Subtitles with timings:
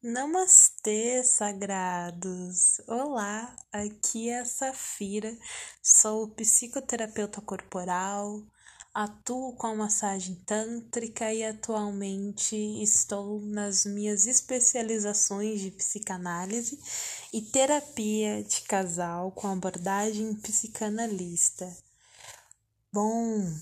[0.00, 2.80] Namastê, sagrados!
[2.86, 5.36] Olá, aqui é a Safira,
[5.82, 8.40] sou psicoterapeuta corporal,
[8.94, 16.78] atuo com a massagem tântrica e atualmente estou nas minhas especializações de psicanálise
[17.32, 21.76] e terapia de casal com abordagem psicanalista.
[22.92, 23.52] Bom,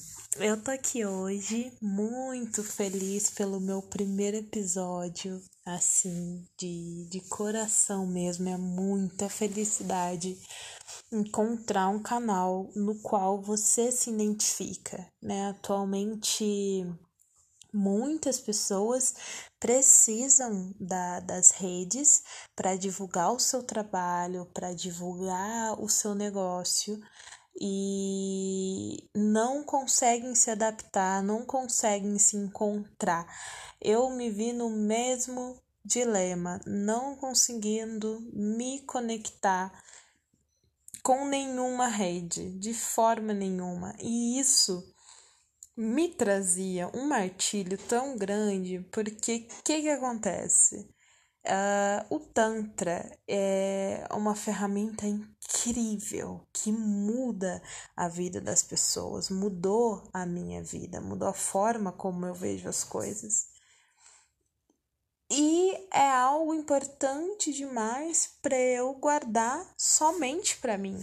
[0.41, 8.49] eu tô aqui hoje muito feliz pelo meu primeiro episódio, assim, de, de coração mesmo.
[8.49, 10.39] É muita felicidade
[11.11, 15.49] encontrar um canal no qual você se identifica, né?
[15.51, 16.85] Atualmente,
[17.73, 19.15] muitas pessoas
[19.59, 22.23] precisam da, das redes
[22.55, 27.01] para divulgar o seu trabalho, para divulgar o seu negócio
[27.61, 33.27] e não conseguem se adaptar, não conseguem se encontrar.
[33.81, 39.73] Eu me vi no mesmo dilema, não conseguindo me conectar
[41.03, 43.95] com nenhuma rede, de forma nenhuma.
[44.01, 44.83] E isso
[45.77, 50.89] me trazia um martírio tão grande, porque o que, que acontece?
[51.49, 57.63] Uh, o Tantra é uma ferramenta incrível que muda
[57.97, 62.83] a vida das pessoas, mudou a minha vida, mudou a forma como eu vejo as
[62.83, 63.47] coisas.
[65.31, 70.99] E é algo importante demais para eu guardar somente para mim.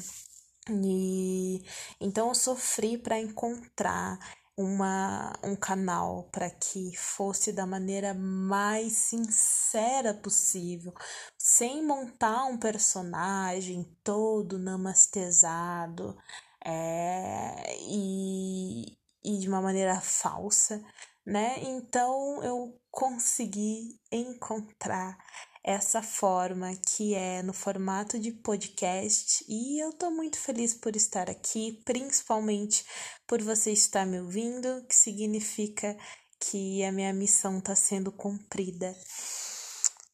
[0.70, 1.62] E
[2.02, 4.20] então eu sofri para encontrar
[4.56, 10.94] uma, um canal para que fosse da maneira mais sincera possível,
[11.38, 16.16] sem montar um personagem todo namastezado
[16.64, 20.84] é, e, e de uma maneira falsa,
[21.26, 21.56] né?
[21.62, 25.18] Então eu consegui encontrar
[25.64, 31.30] essa forma que é no formato de podcast e eu tô muito feliz por estar
[31.30, 32.86] aqui, principalmente
[33.26, 35.98] por você estar me ouvindo, que significa
[36.40, 38.94] que a minha missão está sendo cumprida.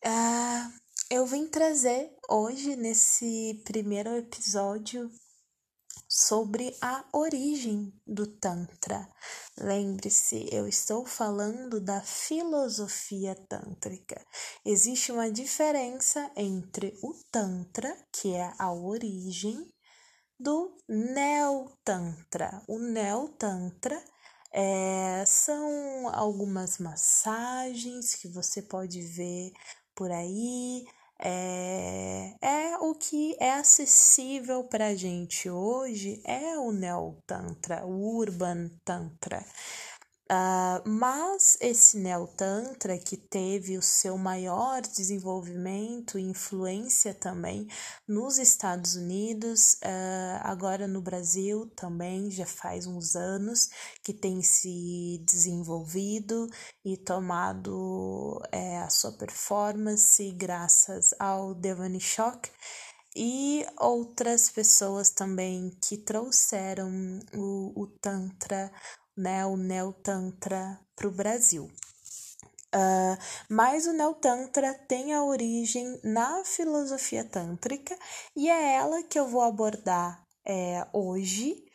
[0.05, 0.71] Ah,
[1.09, 5.09] eu vim trazer hoje, nesse primeiro episódio,
[6.09, 9.07] sobre a origem do Tantra.
[9.55, 14.19] Lembre-se, eu estou falando da filosofia tântrica.
[14.65, 19.71] Existe uma diferença entre o Tantra, que é a origem,
[20.39, 22.63] do Neo-Tantra.
[22.67, 24.01] O Neo-Tantra
[24.51, 29.51] é, são algumas massagens que você pode ver
[29.93, 30.85] por aí,
[31.21, 38.17] é, é o que é acessível para a gente hoje é o Neo Tantra, o
[38.17, 39.45] Urban Tantra.
[40.31, 47.67] Uh, mas esse Neo-Tantra, que teve o seu maior desenvolvimento e influência também
[48.07, 53.69] nos Estados Unidos, uh, agora no Brasil também já faz uns anos
[54.03, 56.47] que tem se desenvolvido
[56.85, 62.51] e tomado é, a sua performance graças ao Devani Shock
[63.15, 68.71] e outras pessoas também que trouxeram o, o Tantra
[69.19, 71.69] né, o Neo-Tantra para o Brasil.
[72.73, 73.17] Uh,
[73.49, 77.97] mas o Neo-Tantra tem a origem na filosofia tântrica
[78.35, 81.65] e é ela que eu vou abordar é, hoje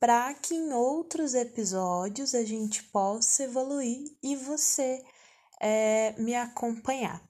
[0.00, 5.04] para que em outros episódios a gente possa evoluir e você
[5.60, 7.22] é, me acompanhar.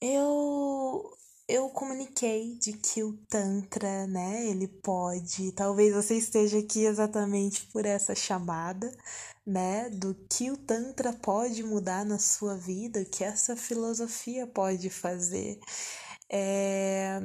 [0.00, 1.10] Eu
[1.52, 7.84] eu comuniquei de que o Tantra, né, ele pode, talvez você esteja aqui exatamente por
[7.84, 8.90] essa chamada,
[9.46, 14.88] né, do que o Tantra pode mudar na sua vida, o que essa filosofia pode
[14.88, 15.60] fazer.
[16.30, 17.20] É,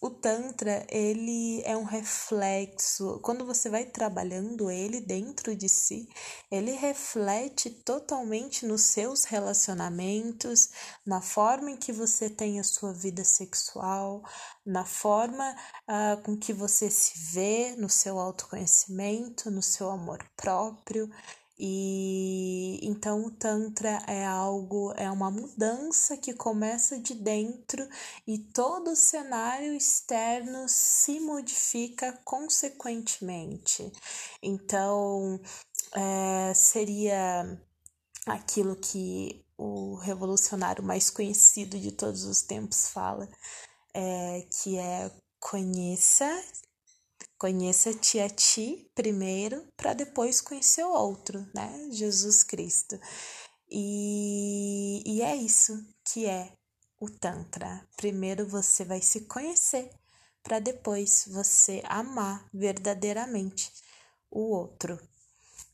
[0.00, 6.08] o Tantra, ele é um reflexo, quando você vai trabalhando ele dentro de si,
[6.48, 10.70] ele reflete totalmente nos seus relacionamentos,
[11.04, 14.22] na forma em que você tem a sua vida sexual,
[14.64, 15.56] na forma
[15.88, 21.10] uh, com que você se vê, no seu autoconhecimento, no seu amor próprio.
[21.58, 27.88] E então o Tantra é algo, é uma mudança que começa de dentro
[28.26, 33.90] e todo o cenário externo se modifica consequentemente.
[34.40, 35.40] Então
[35.94, 37.60] é, seria
[38.26, 43.28] aquilo que o revolucionário mais conhecido de todos os tempos fala,
[43.92, 45.10] é, que é
[45.40, 46.28] conheça
[47.38, 51.88] Conheça-te a ti primeiro, para depois conhecer o outro, né?
[51.92, 52.98] Jesus Cristo.
[53.70, 55.72] E, e é isso
[56.04, 56.52] que é
[57.00, 57.86] o Tantra.
[57.96, 59.88] Primeiro você vai se conhecer
[60.42, 63.70] para depois você amar verdadeiramente
[64.30, 64.98] o outro.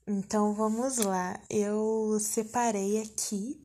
[0.06, 3.64] Então vamos lá, eu separei aqui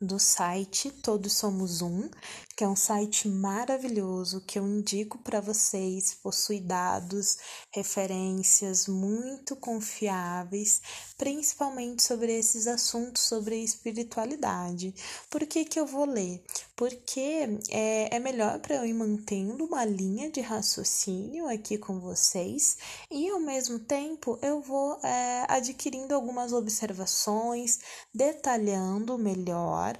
[0.00, 2.10] do site Todos Somos Um,
[2.56, 7.38] que é um site maravilhoso que eu indico para vocês, possui dados,
[7.72, 10.80] referências muito confiáveis,
[11.18, 14.94] principalmente sobre esses assuntos sobre espiritualidade.
[15.28, 16.42] Por que, que eu vou ler?
[16.76, 22.76] Porque é, é melhor para eu ir mantendo uma linha de raciocínio aqui com vocês
[23.10, 27.80] e ao mesmo tempo eu vou é, adquirindo algumas observações,
[28.12, 29.98] detalhando melhor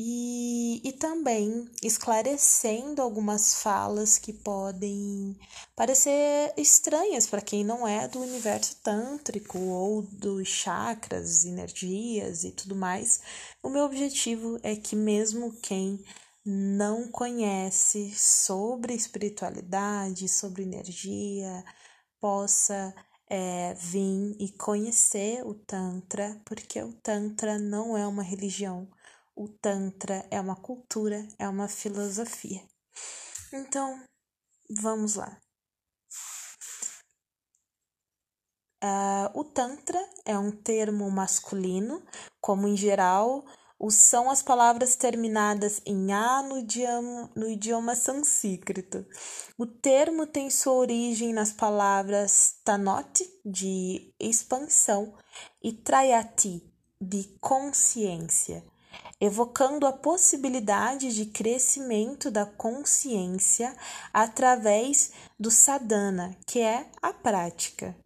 [0.00, 5.36] e, e também esclarecendo algumas falas que podem
[5.74, 12.76] parecer estranhas para quem não é do universo tântrico ou dos chakras, energias e tudo
[12.76, 13.20] mais.
[13.60, 16.00] O meu objetivo é que, mesmo quem
[16.46, 21.64] não conhece sobre espiritualidade, sobre energia,
[22.20, 22.94] possa
[23.28, 28.88] é, vir e conhecer o Tantra, porque o Tantra não é uma religião
[29.38, 32.60] o Tantra é uma cultura, é uma filosofia.
[33.52, 34.04] Então,
[34.68, 35.38] vamos lá.
[38.82, 42.04] Uh, o Tantra é um termo masculino,
[42.40, 43.44] como em geral
[43.90, 49.06] são as palavras terminadas em A no idioma, no idioma sânscrito.
[49.56, 55.16] O termo tem sua origem nas palavras Tanoti, de expansão,
[55.62, 56.68] e Trayati,
[57.00, 58.64] de consciência
[59.20, 63.74] evocando a possibilidade de crescimento da consciência
[64.12, 67.96] através do sadhana, que é a prática.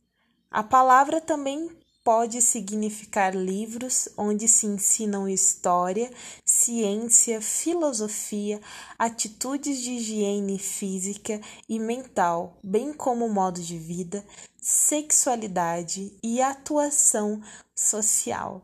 [0.51, 1.71] A palavra também
[2.05, 6.11] pode significar livros onde se ensinam história,
[6.45, 8.61] ciência, filosofia,
[8.99, 14.25] atitudes de higiene física e mental, bem como modo de vida,
[14.61, 17.41] sexualidade e atuação
[17.75, 18.63] social.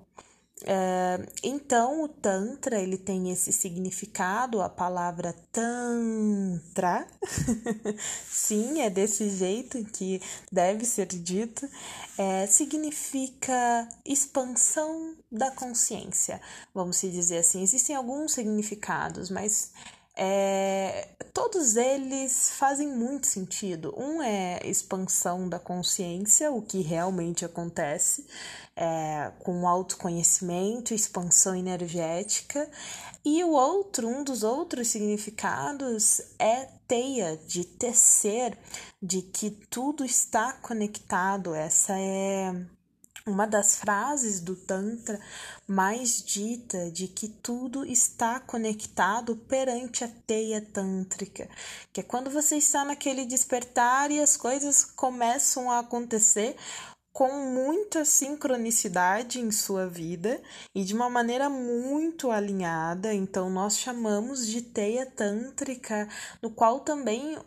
[0.63, 7.07] Uh, então, o Tantra ele tem esse significado, a palavra Tantra,
[8.29, 10.21] sim, é desse jeito que
[10.51, 11.69] deve ser dito,
[12.17, 16.41] é, significa expansão da consciência,
[16.75, 17.63] vamos se dizer assim.
[17.63, 19.73] Existem alguns significados, mas
[20.21, 23.95] é, todos eles fazem muito sentido.
[23.97, 28.27] Um é expansão da consciência, o que realmente acontece
[28.75, 32.69] é, com autoconhecimento, expansão energética,
[33.25, 38.59] e o outro, um dos outros significados é teia, de tecer,
[39.01, 41.55] de que tudo está conectado.
[41.55, 42.53] Essa é
[43.29, 45.21] uma das frases do Tantra
[45.67, 51.49] mais dita de que tudo está conectado perante a teia tântrica,
[51.93, 56.57] que é quando você está naquele despertar e as coisas começam a acontecer
[57.19, 60.41] com muita sincronicidade em sua vida
[60.73, 63.13] e de uma maneira muito alinhada.
[63.13, 66.09] Então, nós chamamos de teia tântrica,
[66.41, 67.43] no qual também uh,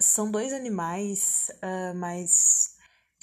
[0.00, 2.73] são dois animais uh, mais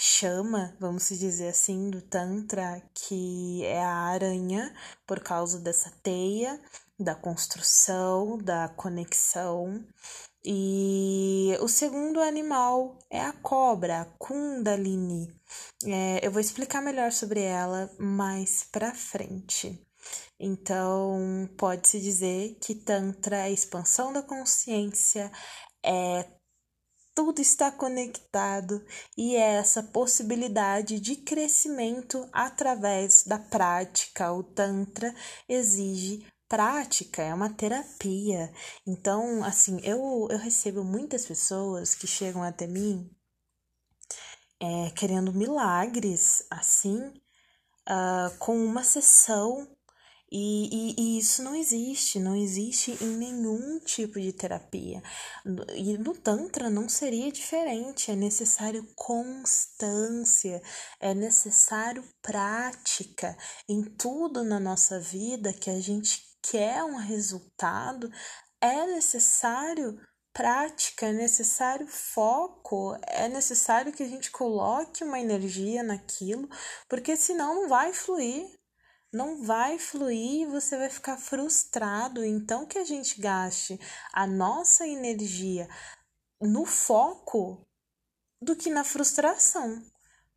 [0.04, 4.74] chama, vamos dizer assim, do Tantra, que é a aranha,
[5.06, 6.60] por causa dessa teia,
[7.00, 9.86] da construção, da conexão.
[10.44, 15.32] E o segundo animal é a cobra, a Kundalini.
[15.86, 19.80] É, eu vou explicar melhor sobre ela mais pra frente.
[20.40, 25.32] Então, pode-se dizer que Tantra é expansão da consciência,
[25.86, 26.41] é
[27.24, 28.84] tudo está conectado
[29.16, 34.34] e é essa possibilidade de crescimento através da prática.
[34.34, 35.14] O Tantra
[35.48, 38.52] exige prática, é uma terapia.
[38.88, 43.08] Então, assim, eu, eu recebo muitas pessoas que chegam até mim
[44.60, 46.98] é, querendo milagres, assim,
[47.88, 49.71] uh, com uma sessão
[50.32, 55.04] e, e, e, isso não existe, não existe em nenhum tipo de terapia.
[55.76, 60.62] E no Tantra não seria diferente, é necessário constância,
[61.02, 68.10] é necessário prática em tudo na nossa vida que a gente quer um resultado,
[68.62, 70.00] é necessário
[70.34, 76.48] prática, é necessário foco, é necessário que a gente coloque uma energia naquilo,
[76.88, 78.61] porque senão não vai fluir
[79.12, 82.24] não vai fluir você vai ficar frustrado.
[82.24, 83.80] Então, que a gente gaste
[84.14, 85.68] a nossa energia
[86.42, 87.66] no foco
[88.42, 89.82] do que na frustração.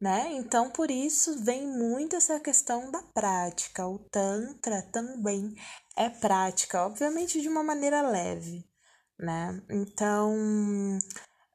[0.01, 0.29] né?
[0.33, 3.87] Então, por isso vem muito essa questão da prática.
[3.87, 5.55] O Tantra também
[5.97, 8.65] é prática, obviamente de uma maneira leve,
[9.19, 9.63] né?
[9.71, 10.35] Então,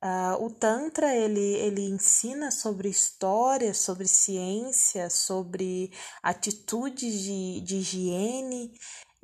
[0.03, 5.91] uh, o Tantra ele, ele ensina sobre história, sobre ciência, sobre
[6.21, 8.73] atitudes de, de higiene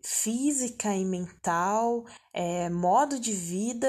[0.06, 3.88] física e mental, é, modo de vida,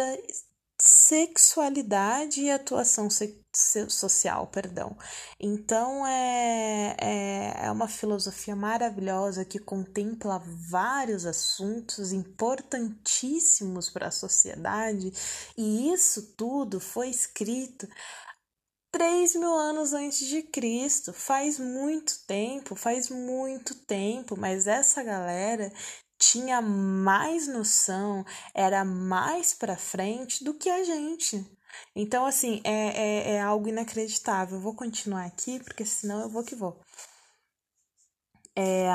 [0.80, 3.10] sexualidade e atuação
[3.56, 4.96] social, perdão.
[5.40, 15.12] Então é, é, é uma filosofia maravilhosa que contempla vários assuntos importantíssimos para a sociedade,
[15.56, 17.88] e isso tudo foi escrito
[18.90, 21.12] 3 mil anos antes de Cristo.
[21.12, 25.70] Faz muito tempo, faz muito tempo, mas essa galera
[26.18, 31.55] tinha mais noção, era mais para frente do que a gente.
[31.94, 34.56] Então, assim, é, é, é algo inacreditável.
[34.56, 36.80] Eu vou continuar aqui, porque senão eu vou que vou.
[38.54, 38.88] É,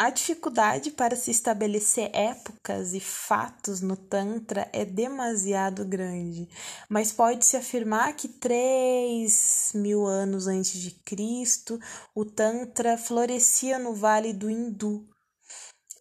[0.00, 6.48] a dificuldade para se estabelecer épocas e fatos no Tantra é demasiado grande,
[6.88, 11.80] mas pode-se afirmar que 3 mil anos antes de Cristo,
[12.14, 15.04] o Tantra florescia no Vale do Hindu,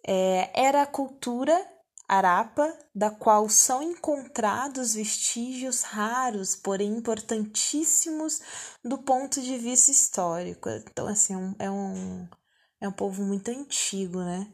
[0.06, 1.60] é, era a cultura
[2.08, 8.42] Arapa, da qual são encontrados vestígios raros, porém importantíssimos
[8.84, 10.70] do ponto de vista histórico.
[10.70, 12.28] Então, assim, é um, é um,
[12.82, 14.50] é povo muito antigo, né?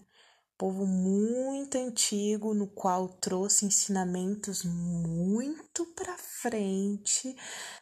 [0.57, 7.35] Povo muito antigo, no qual trouxe ensinamentos muito para frente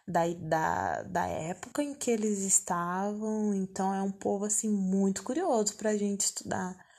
[0.07, 3.53] da, da, da época em que eles estavam.
[3.53, 6.90] Então, é um povo, assim, muito curioso para a gente estudar.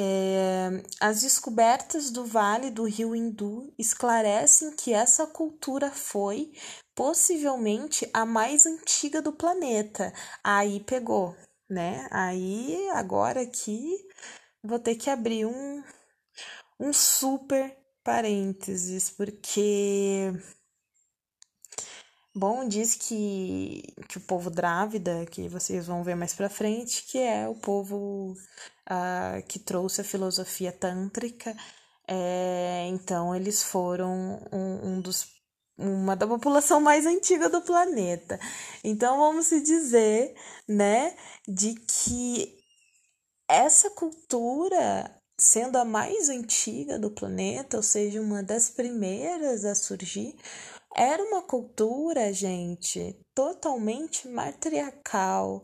[0.00, 0.68] É,
[1.00, 6.52] as descobertas do Vale do Rio Hindu esclarecem que essa cultura foi
[6.94, 10.12] possivelmente a mais antiga do planeta.
[10.44, 11.34] Aí pegou,
[11.68, 12.06] né?
[12.12, 13.90] Aí agora aqui
[14.62, 15.82] vou ter que abrir um,
[16.78, 20.32] um super parênteses, porque
[22.38, 27.18] Bom, diz que, que o povo Drávida, que vocês vão ver mais pra frente, que
[27.18, 28.36] é o povo
[28.88, 31.52] uh, que trouxe a filosofia tântrica.
[32.06, 35.26] É, então, eles foram um, um dos
[35.76, 38.38] uma da população mais antiga do planeta.
[38.84, 40.34] Então vamos se dizer,
[40.68, 41.16] né,
[41.46, 42.56] de que
[43.48, 50.36] essa cultura, sendo a mais antiga do planeta, ou seja, uma das primeiras a surgir,
[50.98, 55.62] era uma cultura, gente, totalmente matriarcal.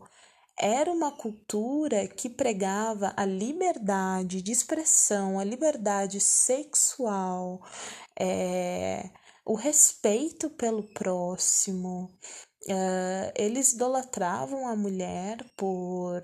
[0.56, 7.60] Era uma cultura que pregava a liberdade de expressão, a liberdade sexual,
[8.16, 9.10] é,
[9.44, 12.16] o respeito pelo próximo.
[12.68, 16.22] É, eles idolatravam a mulher por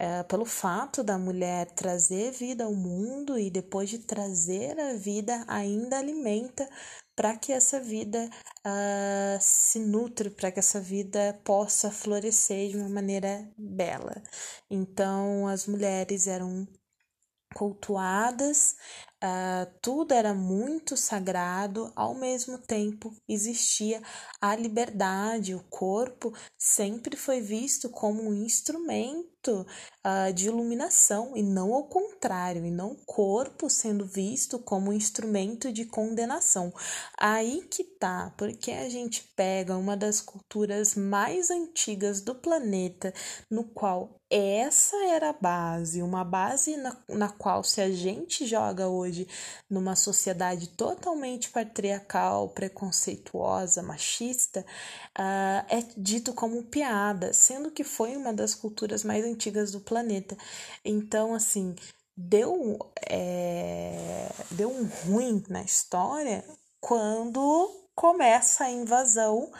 [0.00, 5.44] é, pelo fato da mulher trazer vida ao mundo e depois de trazer a vida
[5.48, 6.68] ainda alimenta
[7.16, 8.30] para que essa vida
[8.64, 14.22] uh, se nutre, para que essa vida possa florescer de uma maneira bela.
[14.70, 16.64] Então, as mulheres eram
[17.56, 18.76] cultuadas,
[19.16, 24.00] uh, tudo era muito sagrado, ao mesmo tempo existia
[24.40, 31.72] a liberdade, o corpo sempre foi visto como um instrumento uh, de iluminação e não
[31.72, 36.72] ao contrário, e não o corpo sendo visto como um instrumento de condenação.
[37.18, 43.12] Aí que tá, porque a gente pega uma das culturas mais antigas do planeta,
[43.50, 48.86] no qual essa era a base, uma base na, na qual, se a gente joga
[48.86, 49.26] hoje
[49.70, 54.60] numa sociedade totalmente patriarcal, preconceituosa, machista,
[55.18, 60.36] uh, é dito como piada, sendo que foi uma das culturas mais antigas do planeta.
[60.84, 61.74] Então, assim,
[62.16, 66.44] deu, é, deu um ruim na história
[66.80, 69.50] quando começa a invasão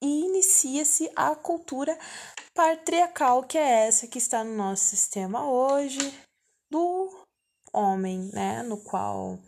[0.00, 1.98] e inicia-se a cultura
[2.54, 6.12] patriarcal, que é essa que está no nosso sistema hoje,
[6.70, 7.24] do
[7.72, 8.62] homem, né?
[8.62, 9.38] No qual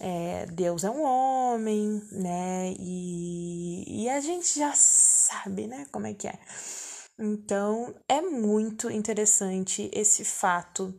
[0.00, 2.74] é, Deus é um homem, né?
[2.78, 5.86] E, e a gente já sabe, né?
[5.92, 6.38] Como é que é.
[7.24, 10.92] Então, é muito interessante esse fato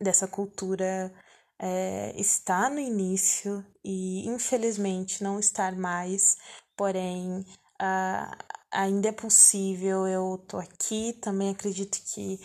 [0.00, 1.12] dessa cultura
[1.58, 6.36] é, estar no início e, infelizmente, não estar mais,
[6.76, 7.44] porém,
[8.70, 10.06] ainda é possível.
[10.06, 12.38] Eu tô aqui, também acredito que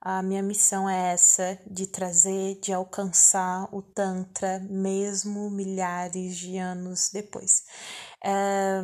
[0.00, 7.10] a minha missão é essa de trazer, de alcançar o Tantra, mesmo milhares de anos
[7.12, 7.64] depois.
[8.24, 8.82] É,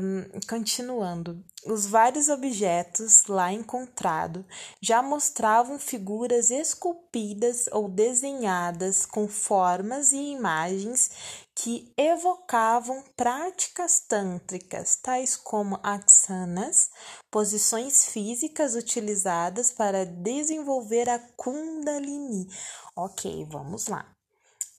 [0.49, 4.45] continuando, os vários objetos lá encontrados
[4.81, 11.11] já mostravam figuras esculpidas ou desenhadas com formas e imagens
[11.53, 16.91] que evocavam práticas tântricas, tais como asanas,
[17.29, 22.47] posições físicas utilizadas para desenvolver a Kundalini.
[22.95, 24.14] Ok, vamos lá.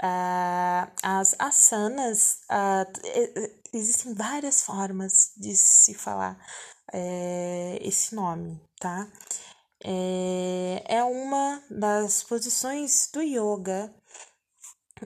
[0.03, 6.37] Uh, as asanas, uh, existem várias formas de se falar
[6.93, 9.07] é, esse nome, tá?
[9.83, 13.93] É, é uma das posições do yoga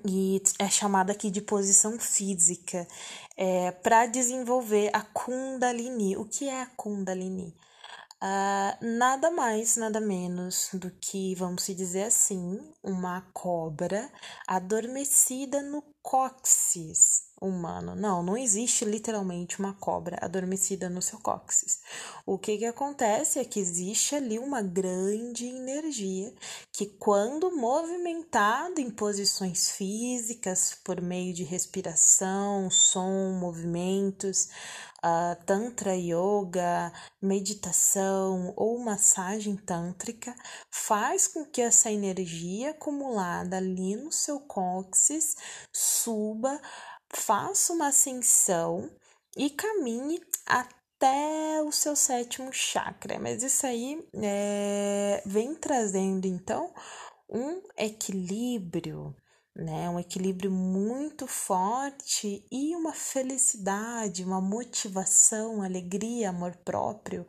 [0.05, 2.87] e é chamada aqui de posição física
[3.35, 6.15] é, para desenvolver a Kundalini.
[6.15, 7.55] O que é a Kundalini?
[8.21, 14.11] Uh, nada mais, nada menos do que, vamos dizer assim, uma cobra
[14.45, 17.95] adormecida no cóccix humano.
[17.95, 21.81] Não, não existe literalmente uma cobra adormecida no seu cóccix.
[22.25, 26.33] O que, que acontece é que existe ali uma grande energia
[26.71, 34.49] que, quando movimentada em posições físicas, por meio de respiração, som, movimentos,
[35.03, 36.91] uh, tantra yoga,
[37.21, 40.35] meditação ou massagem tântrica
[40.69, 45.35] faz com que essa energia acumulada ali no seu cóccix
[45.71, 46.59] suba,
[47.13, 48.89] faça uma ascensão
[49.37, 53.19] e caminhe até o seu sétimo chakra.
[53.19, 56.73] Mas isso aí é, vem trazendo então
[57.29, 59.15] um equilíbrio
[59.59, 59.89] né?
[59.89, 67.25] Um equilíbrio muito forte e uma felicidade, uma motivação, alegria, amor próprio.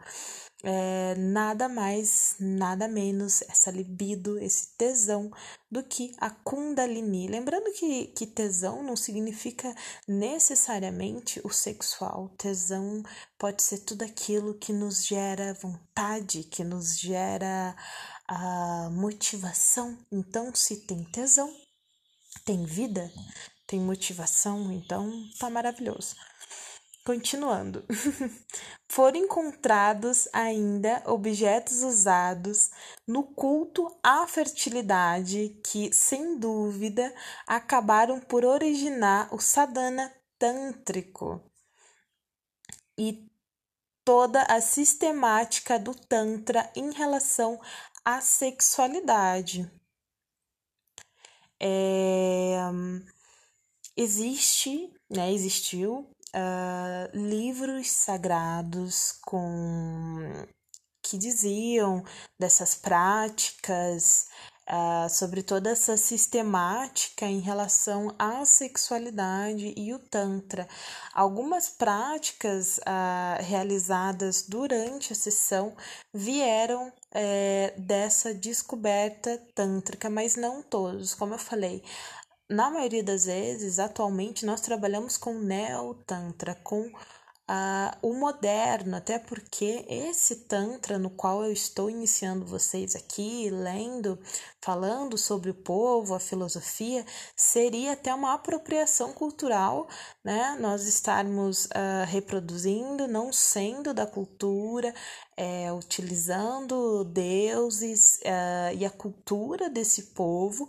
[0.63, 5.31] É, nada mais, nada menos essa libido, esse tesão
[5.71, 7.29] do que a Kundalini.
[7.29, 9.75] Lembrando que, que tesão não significa
[10.07, 12.29] necessariamente o sexual.
[12.37, 13.03] Tesão
[13.39, 17.75] pode ser tudo aquilo que nos gera vontade, que nos gera
[18.29, 19.97] a motivação.
[20.13, 21.51] Então, se tem tesão,
[22.45, 23.11] tem vida,
[23.67, 26.15] tem motivação, então tá maravilhoso.
[27.05, 27.83] Continuando,
[28.87, 32.71] foram encontrados ainda objetos usados
[33.07, 37.15] no culto à fertilidade que, sem dúvida,
[37.47, 41.43] acabaram por originar o sadhana tântrico
[42.99, 43.27] e
[44.05, 47.59] toda a sistemática do Tantra em relação
[48.05, 49.71] à sexualidade.
[51.59, 52.59] É,
[53.97, 60.47] existe, né, existiu uh, livros sagrados com
[61.03, 62.05] que diziam
[62.39, 64.29] dessas práticas,
[64.71, 70.69] uh, sobre toda essa sistemática em relação à sexualidade e o Tantra.
[71.13, 75.75] Algumas práticas uh, realizadas durante a sessão
[76.15, 81.83] vieram é, dessa descoberta tântrica, mas não todos, como eu falei.
[82.51, 86.93] Na maioria das vezes, atualmente, nós trabalhamos com neo-tantra, com uh,
[88.03, 94.19] o moderno, até porque esse Tantra no qual eu estou iniciando vocês aqui, lendo,
[94.61, 99.87] falando sobre o povo, a filosofia, seria até uma apropriação cultural,
[100.25, 100.57] né?
[100.59, 104.93] Nós estarmos uh, reproduzindo, não sendo da cultura,
[105.37, 110.69] é, utilizando deuses uh, e a cultura desse povo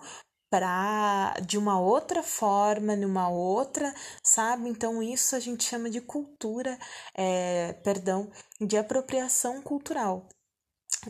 [0.51, 4.69] para de uma outra forma, numa outra, sabe?
[4.69, 6.77] Então isso a gente chama de cultura,
[7.15, 10.27] é, perdão, de apropriação cultural.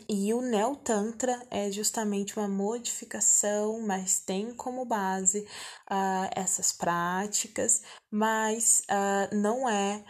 [0.08, 7.82] E o Neo Tantra é justamente uma modificação, mas tem como base uh, essas práticas,
[8.10, 10.02] mas uh, não é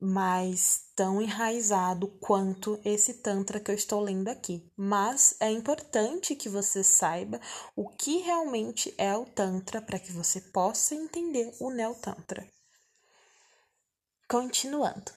[0.00, 4.70] mais tão enraizado quanto esse Tantra que eu estou lendo aqui.
[4.76, 7.40] Mas é importante que você saiba
[7.74, 12.46] o que realmente é o Tantra para que você possa entender o Neo Tantra.
[14.28, 15.10] Continuando.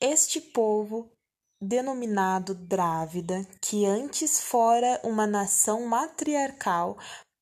[0.00, 1.12] Este povo
[1.60, 6.96] denominado Drávida, que antes fora uma nação matriarcal,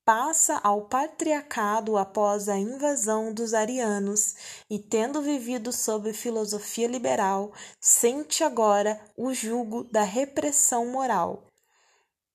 [0.04, 4.34] passa ao patriarcado após a invasão dos arianos
[4.68, 11.44] e, tendo vivido sob filosofia liberal, sente agora o jugo da repressão moral.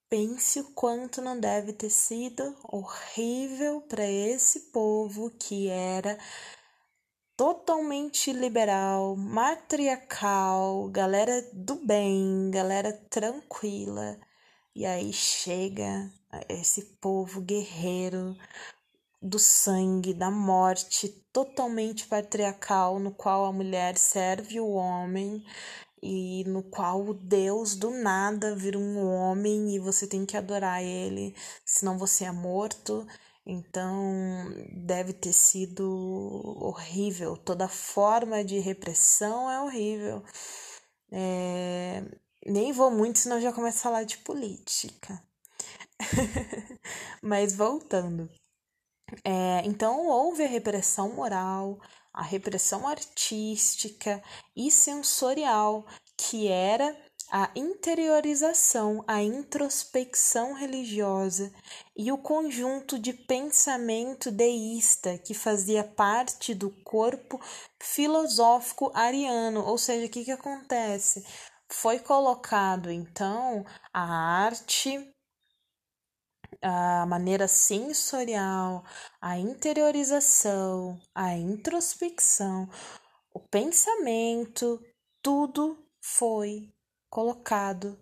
[0.09, 6.17] Pense o quanto não deve ter sido horrível para esse povo que era
[7.37, 14.19] totalmente liberal, matriarcal, galera do bem, galera tranquila.
[14.75, 16.11] E aí chega
[16.47, 18.35] esse povo guerreiro
[19.21, 25.43] do sangue, da morte totalmente patriarcal, no qual a mulher serve o homem
[26.01, 30.81] e no qual o Deus do nada vira um homem e você tem que adorar
[30.81, 33.05] ele, senão você é morto.
[33.45, 34.45] Então,
[34.85, 35.83] deve ter sido
[36.61, 37.35] horrível.
[37.35, 40.23] Toda forma de repressão é horrível.
[41.11, 42.03] É...
[42.45, 45.21] Nem vou muito, senão já começo a falar de política.
[47.21, 48.29] Mas voltando.
[49.23, 51.79] É, então, houve a repressão moral,
[52.13, 54.21] a repressão artística
[54.55, 55.85] e sensorial,
[56.17, 56.95] que era
[57.31, 61.53] a interiorização, a introspecção religiosa
[61.95, 67.39] e o conjunto de pensamento deísta que fazia parte do corpo
[67.79, 69.63] filosófico ariano.
[69.65, 71.23] Ou seja, o que, que acontece?
[71.71, 74.01] Foi colocado então a
[74.45, 75.13] arte,
[76.61, 78.83] a maneira sensorial,
[79.21, 82.69] a interiorização, a introspecção,
[83.33, 84.81] o pensamento,
[85.21, 86.69] tudo foi
[87.09, 87.97] colocado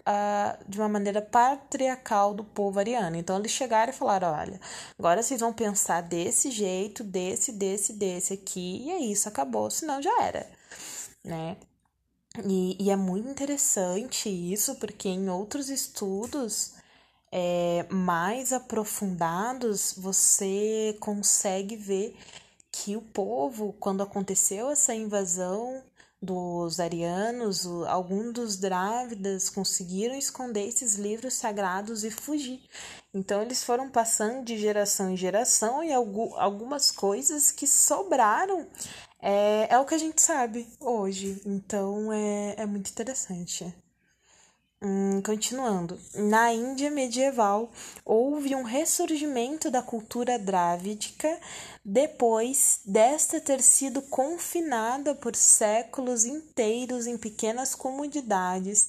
[0.00, 3.16] uh, de uma maneira patriarcal do povo ariano.
[3.16, 4.60] Então eles chegaram e falaram: olha,
[4.98, 10.00] agora vocês vão pensar desse jeito, desse, desse, desse aqui, e é isso, acabou, senão
[10.00, 10.50] já era,
[11.24, 11.56] né?
[12.46, 16.74] E, e é muito interessante isso, porque em outros estudos
[17.32, 22.14] é, mais aprofundados, você consegue ver
[22.70, 25.82] que o povo, quando aconteceu essa invasão
[26.20, 32.60] dos arianos, alguns dos drávidas conseguiram esconder esses livros sagrados e fugir.
[33.12, 38.68] Então eles foram passando de geração em geração e algumas coisas que sobraram
[39.20, 41.40] é, é o que a gente sabe hoje.
[41.44, 43.74] Então é, é muito interessante.
[44.84, 47.70] Hum, continuando, na Índia medieval
[48.04, 51.38] houve um ressurgimento da cultura drávidica
[51.84, 58.88] depois desta ter sido confinada por séculos inteiros em pequenas comunidades,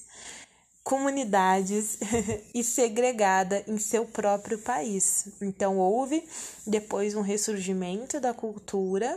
[0.82, 1.98] comunidades
[2.52, 5.28] e segregada em seu próprio país.
[5.40, 6.28] Então houve
[6.66, 9.16] depois um ressurgimento da cultura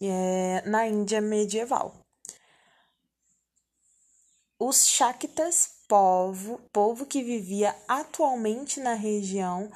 [0.00, 2.03] é, na Índia medieval.
[4.66, 9.70] Os Shaktas, povo, povo que vivia atualmente na região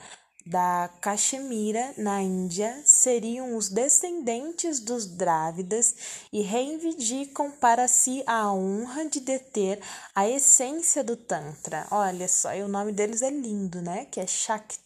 [0.46, 5.94] da Caxemira, na Índia, seriam os descendentes dos Drávidas
[6.32, 9.78] e reivindicam para si a honra de deter
[10.14, 11.86] a essência do Tantra.
[11.90, 14.06] Olha só, e o nome deles é lindo, né?
[14.06, 14.82] Que é Shakta.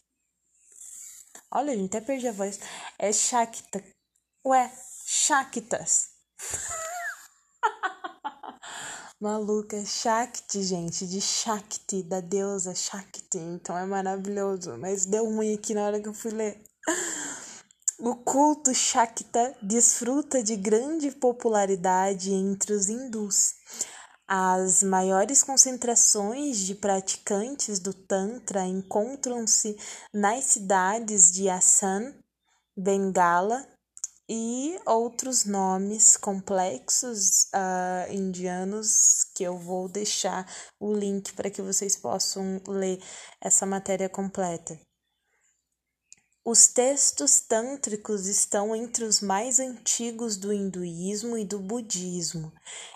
[1.49, 2.59] Olha, gente, até perdi a voz.
[2.99, 3.81] É Shakta.
[4.45, 4.69] Ué,
[5.07, 6.09] Shaktas.
[9.23, 13.39] Maluca, é Shakti, gente, de Shakti, da deusa Shakti.
[13.39, 16.61] Então é maravilhoso, mas deu ruim aqui na hora que eu fui ler.
[18.01, 23.55] O culto Shakta desfruta de grande popularidade entre os hindus.
[24.27, 29.77] As maiores concentrações de praticantes do Tantra encontram-se
[30.13, 32.13] nas cidades de Assam,
[32.77, 33.72] Bengala,
[34.35, 41.97] e outros nomes complexos uh, indianos que eu vou deixar o link para que vocês
[41.97, 42.99] possam ler
[43.43, 44.81] essa matéria completa.
[46.43, 52.51] Os textos tântricos estão entre os mais antigos do hinduísmo e do budismo.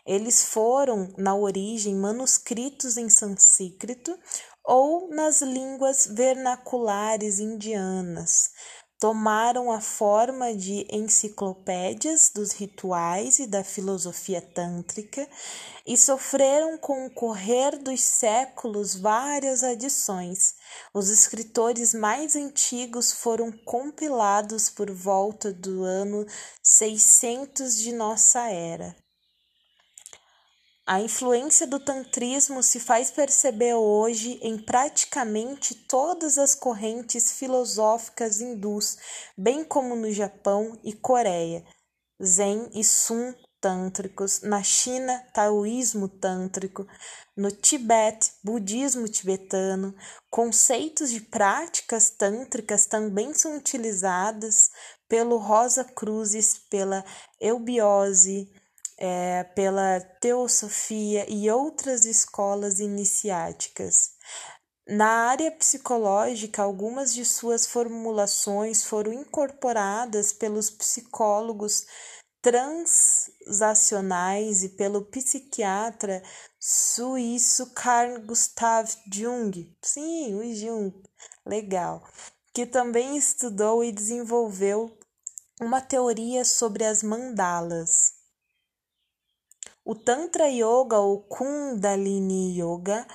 [0.07, 4.19] Eles foram, na origem, manuscritos em sânscrito
[4.65, 8.51] ou nas línguas vernaculares indianas,
[8.99, 15.29] tomaram a forma de enciclopédias dos rituais e da filosofia tântrica
[15.87, 20.55] e sofreram com o correr dos séculos várias adições.
[20.95, 26.27] Os escritores mais antigos foram compilados por volta do ano
[26.63, 29.06] 600 de nossa era.
[30.89, 38.97] A influência do tantrismo se faz perceber hoje em praticamente todas as correntes filosóficas hindus,
[39.37, 41.65] bem como no Japão e Coreia,
[42.23, 46.87] Zen e Sun tântricos, na China, taoísmo tântrico,
[47.37, 49.93] no Tibete, budismo tibetano.
[50.31, 54.71] Conceitos de práticas tântricas também são utilizadas
[55.09, 57.05] pelo Rosa Cruzes, pela
[57.41, 58.49] eubiose,
[58.99, 64.11] é, pela Teosofia e outras escolas iniciáticas.
[64.89, 71.85] Na área psicológica, algumas de suas formulações foram incorporadas pelos psicólogos
[72.41, 76.23] transacionais e pelo psiquiatra
[76.61, 79.77] suíço Carl Gustav Jung.
[79.83, 81.03] Sim, o Jung.
[81.45, 82.05] Legal
[82.57, 84.99] que também estudou e desenvolveu
[85.61, 88.15] uma teoria sobre as mandalas.
[89.89, 93.07] O Tantra Yoga ou Kundalini Yoga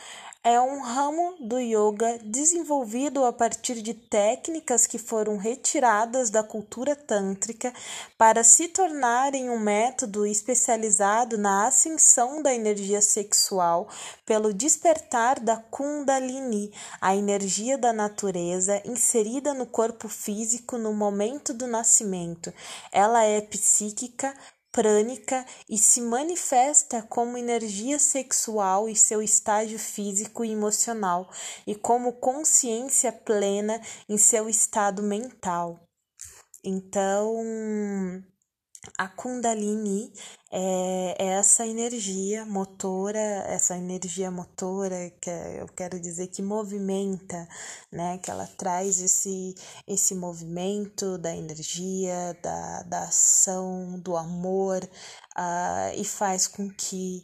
[0.42, 6.96] é um ramo do yoga desenvolvido a partir de técnicas que foram retiradas da cultura
[6.96, 7.74] tântrica
[8.18, 13.90] para se tornarem um método especializado na ascensão da energia sexual
[14.26, 21.68] pelo despertar da Kundalini, a energia da natureza inserida no corpo físico no momento do
[21.68, 22.54] nascimento.
[22.94, 24.34] Ela é psíquica,
[24.72, 31.30] prânica e se manifesta como energia sexual e seu estágio físico e emocional,
[31.68, 35.80] e como consciência plena em seu estado mental.
[36.64, 37.36] Então,
[38.98, 40.12] a Kundalini
[40.52, 47.48] é, é, essa energia motora, essa energia motora que é, eu quero dizer que movimenta,
[47.92, 48.18] né?
[48.18, 49.56] Que ela traz esse,
[49.88, 54.84] esse movimento da energia, da, da ação, do amor,
[55.38, 57.24] uh, e faz com que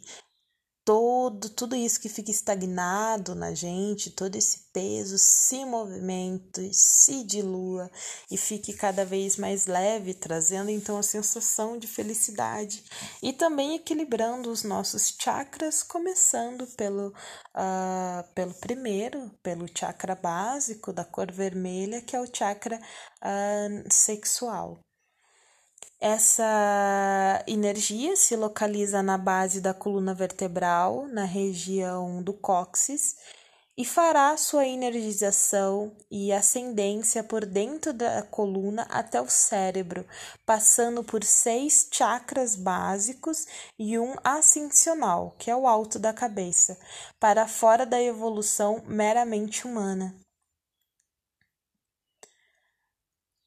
[0.88, 7.90] todo tudo isso que fica estagnado na gente, todo esse peso se movimente, se dilua
[8.30, 12.82] e fique cada vez mais leve, trazendo então a sensação de felicidade
[13.22, 21.04] e também equilibrando os nossos chakras, começando pelo, uh, pelo primeiro, pelo chakra básico da
[21.04, 22.80] cor vermelha, que é o chakra
[23.22, 24.80] uh, sexual.
[26.00, 33.16] Essa energia se localiza na base da coluna vertebral, na região do cóccix,
[33.76, 40.04] e fará sua energização e ascendência por dentro da coluna até o cérebro,
[40.44, 43.46] passando por seis chakras básicos
[43.78, 46.76] e um ascensional, que é o alto da cabeça,
[47.20, 50.12] para fora da evolução meramente humana.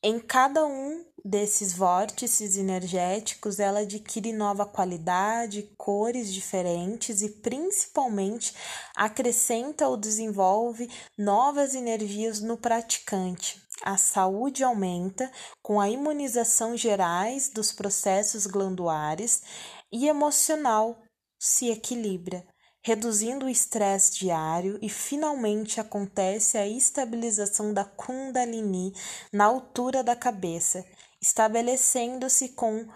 [0.03, 8.51] Em cada um desses vórtices energéticos, ela adquire nova qualidade, cores diferentes e principalmente
[8.95, 13.61] acrescenta ou desenvolve novas energias no praticante.
[13.83, 19.43] A saúde aumenta com a imunização gerais dos processos glandulares
[19.91, 20.99] e emocional
[21.39, 22.43] se equilibra
[22.81, 28.93] reduzindo o estresse diário e finalmente acontece a estabilização da Kundalini
[29.31, 30.85] na altura da cabeça,
[31.21, 32.87] estabelecendo-se com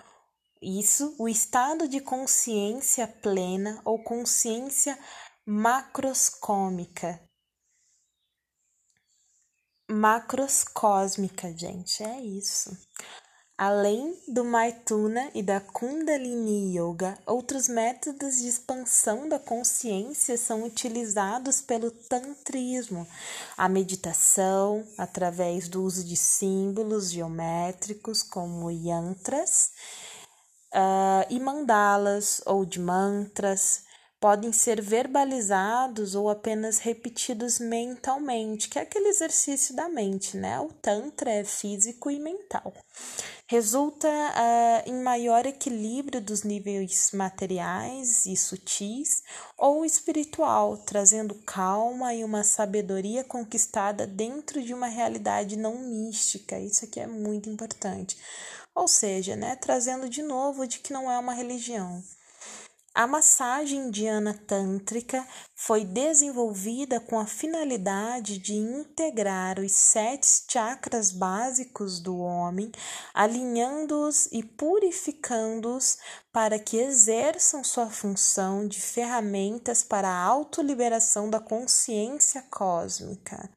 [0.62, 4.98] isso o estado de consciência plena ou consciência
[5.46, 7.22] macroscómica.
[9.88, 12.76] Macroscósmica, gente, é isso.
[13.58, 21.62] Além do Maituna e da Kundalini Yoga, outros métodos de expansão da consciência são utilizados
[21.62, 23.08] pelo Tantrismo,
[23.56, 29.72] a meditação através do uso de símbolos geométricos como yantras
[30.74, 33.85] uh, e mandalas ou de mantras,
[34.26, 40.60] podem ser verbalizados ou apenas repetidos mentalmente, que é aquele exercício da mente, né?
[40.60, 42.74] O Tantra é físico e mental.
[43.46, 49.22] Resulta uh, em maior equilíbrio dos níveis materiais e sutis
[49.56, 56.60] ou espiritual, trazendo calma e uma sabedoria conquistada dentro de uma realidade não mística.
[56.60, 58.18] Isso aqui é muito importante.
[58.74, 62.04] Ou seja, né, trazendo de novo de que não é uma religião.
[62.96, 72.00] A massagem indiana tântrica foi desenvolvida com a finalidade de integrar os sete chakras básicos
[72.00, 72.72] do homem,
[73.14, 75.98] alinhando-os e purificando-os
[76.32, 83.50] para que exerçam sua função de ferramentas para a autoliberação da consciência cósmica.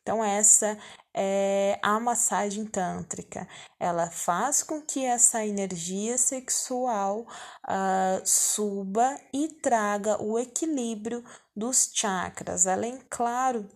[0.00, 0.78] Então, essa
[1.14, 3.46] é a massagem tântrica.
[3.78, 12.66] Ela faz com que essa energia sexual uh, suba e traga o equilíbrio dos chakras,
[12.66, 13.68] além, claro,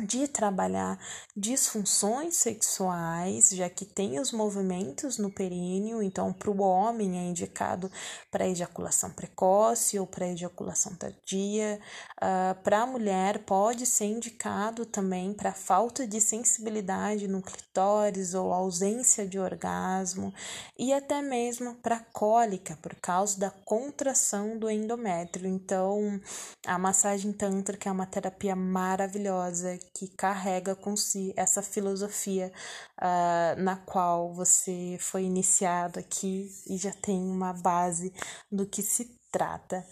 [0.00, 0.98] de trabalhar
[1.36, 7.90] disfunções sexuais, já que tem os movimentos no períneo, então para o homem é indicado
[8.30, 11.80] para ejaculação precoce ou para ejaculação tardia,
[12.16, 18.52] uh, para a mulher pode ser indicado também para falta de sensibilidade no clitóris ou
[18.52, 20.32] ausência de orgasmo
[20.78, 25.48] e até mesmo para cólica por causa da contração do endométrio.
[25.48, 26.20] Então,
[26.66, 32.52] a massagem tântrica é uma terapia maravilhosa que carrega com si essa filosofia
[32.98, 38.12] uh, na qual você foi iniciado aqui e já tem uma base
[38.50, 39.86] do que se trata.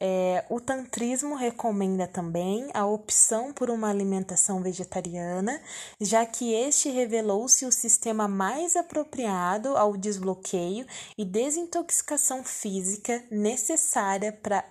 [0.00, 5.60] É, o tantrismo recomenda também a opção por uma alimentação vegetariana,
[6.00, 10.86] já que este revelou-se o sistema mais apropriado ao desbloqueio
[11.16, 14.64] e desintoxicação física necessária para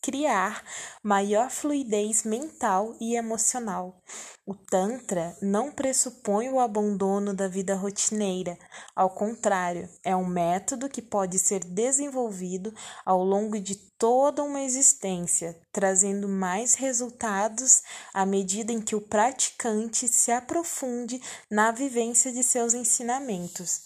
[0.00, 0.64] criar
[1.02, 4.02] maior fluidez mental e emocional.
[4.46, 8.58] O Tantra não pressupõe o abandono da vida rotineira,
[8.96, 15.60] ao contrário, é um método que pode ser desenvolvido ao longo de toda uma existência,
[15.72, 17.82] trazendo mais resultados
[18.14, 23.82] à medida em que o praticante se aprofunde na vivência de seus ensinamentos.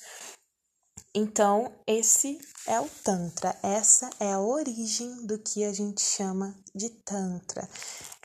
[1.14, 6.88] Então, esse é o Tantra, essa é a origem do que a gente chama de
[6.88, 7.68] Tantra.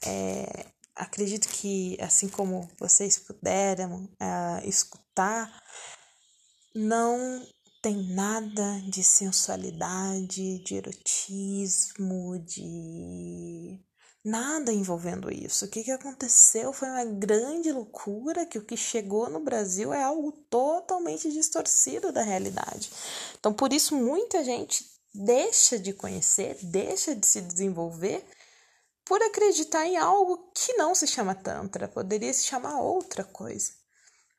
[0.06, 5.52] É, acredito que, assim como vocês puderam uh, escutar,
[6.74, 7.46] não
[7.82, 13.80] tem nada de sensualidade, de erotismo, de
[14.28, 15.66] nada envolvendo isso.
[15.66, 20.04] O que, que aconteceu foi uma grande loucura que o que chegou no Brasil é
[20.04, 22.92] algo totalmente distorcido da realidade.
[23.40, 28.24] Então, por isso, muita gente deixa de conhecer, deixa de se desenvolver
[29.06, 33.72] por acreditar em algo que não se chama Tantra, poderia se chamar outra coisa.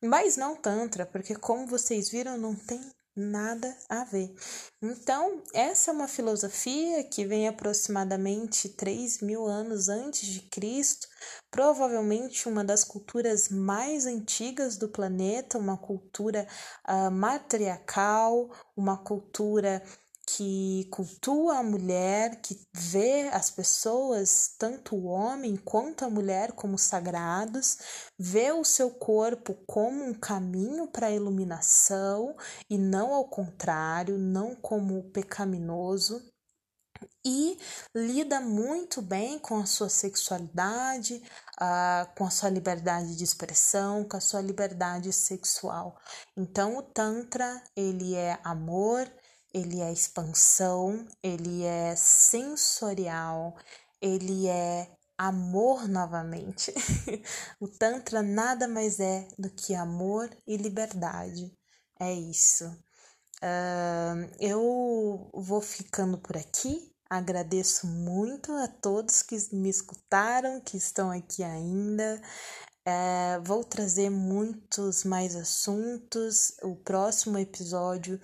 [0.02, 2.78] Mas não Tantra, porque, como vocês viram, não tem
[3.18, 4.34] nada a ver.
[4.80, 11.08] Então, essa é uma filosofia que vem aproximadamente 3 mil anos antes de Cristo,
[11.50, 16.46] provavelmente uma das culturas mais antigas do planeta, uma cultura
[16.88, 19.82] uh, matriarcal, uma cultura
[20.30, 26.76] que cultua a mulher, que vê as pessoas, tanto o homem quanto a mulher, como
[26.78, 27.78] sagrados,
[28.18, 32.36] vê o seu corpo como um caminho para a iluminação
[32.68, 36.22] e não ao contrário, não como pecaminoso.
[37.24, 37.56] E
[37.94, 41.22] lida muito bem com a sua sexualidade,
[41.60, 45.96] uh, com a sua liberdade de expressão, com a sua liberdade sexual.
[46.36, 49.08] Então, o Tantra, ele é amor,
[49.52, 53.56] ele é expansão, ele é sensorial,
[54.00, 56.72] ele é amor novamente.
[57.60, 61.52] o Tantra nada mais é do que amor e liberdade.
[61.98, 62.64] É isso.
[63.42, 66.92] Uh, eu vou ficando por aqui.
[67.10, 72.20] Agradeço muito a todos que me escutaram, que estão aqui ainda.
[72.84, 76.52] É, vou trazer muitos mais assuntos.
[76.62, 78.20] O próximo episódio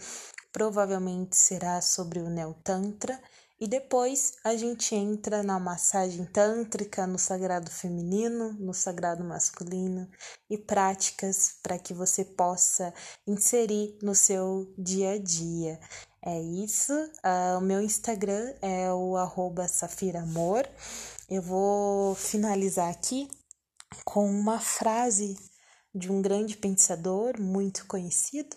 [0.54, 3.20] provavelmente será sobre o Neo Tantra,
[3.60, 10.08] e depois a gente entra na massagem tântrica, no sagrado feminino, no sagrado masculino
[10.48, 12.94] e práticas para que você possa
[13.26, 15.80] inserir no seu dia a dia.
[16.24, 16.92] É isso.
[16.92, 20.68] Uh, o meu Instagram é o arroba Safiramor.
[21.28, 23.28] Eu vou finalizar aqui
[24.04, 25.36] com uma frase
[25.92, 28.56] de um grande pensador muito conhecido,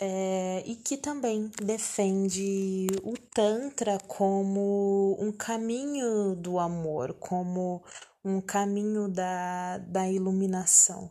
[0.00, 7.82] é, e que também defende o Tantra como um caminho do amor, como
[8.24, 11.10] um caminho da, da iluminação.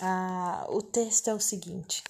[0.00, 2.02] Ah, o texto é o seguinte: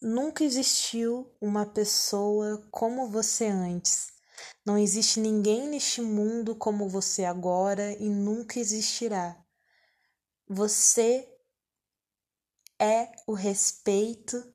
[0.00, 4.12] Nunca existiu uma pessoa como você antes.
[4.64, 9.36] Não existe ninguém neste mundo como você agora e nunca existirá.
[10.46, 11.28] Você
[12.80, 14.54] é o respeito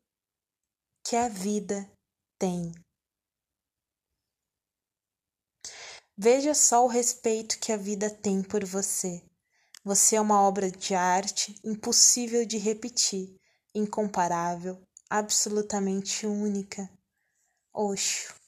[1.03, 1.89] que a vida
[2.39, 2.71] tem.
[6.17, 9.21] Veja só o respeito que a vida tem por você.
[9.83, 13.35] Você é uma obra de arte impossível de repetir,
[13.75, 16.89] incomparável, absolutamente única.
[17.73, 18.42] Oxo.